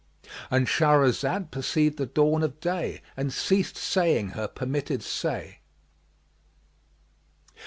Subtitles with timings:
[0.49, 5.59] "—And Shahrazad perceived the dawn of day and ceased saying her permitted say.